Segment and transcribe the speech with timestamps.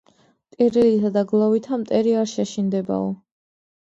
[0.53, 3.13] ტირილითა და გლოვითა მტერი არ შეშინდებაო